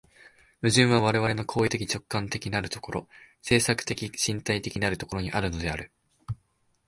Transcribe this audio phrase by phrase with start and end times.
[0.63, 3.07] 矛盾は我々の行為的直観的なる所、
[3.43, 5.91] 制作的身体的なる所にあるのである。